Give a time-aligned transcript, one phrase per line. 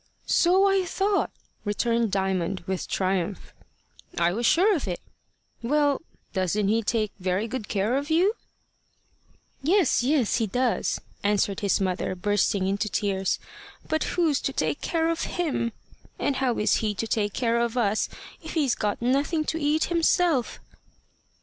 [0.25, 1.29] "So I thought!"
[1.63, 3.53] returned Diamond with triumph.
[4.17, 4.99] "I was sure of it!
[5.61, 6.01] Well,
[6.33, 8.33] doesn't he take very good care of you?"
[9.61, 13.37] "Yes, yes, he does," answered his mother, bursting into tears.
[13.87, 15.71] "But who's to take care of him?
[16.17, 18.09] And how is he to take care of us
[18.41, 20.59] if he's got nothing to eat himself?"